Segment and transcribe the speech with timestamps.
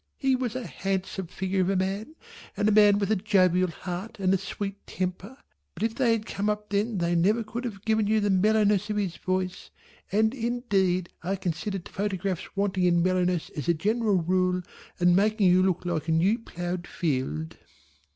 [0.17, 2.15] He was a handsome figure of a man,
[2.57, 5.37] and a man with a jovial heart and a sweet temper;
[5.75, 8.89] but if they had come up then they never could have given you the mellowness
[8.89, 9.69] of his voice,
[10.11, 14.63] and indeed I consider photographs wanting in mellowness as a general rule
[14.99, 17.57] and making you look like a new ploughed field.